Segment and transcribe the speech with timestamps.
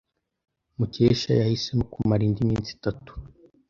[0.77, 3.11] Mukesha yahisemo kumara indi minsi itatu.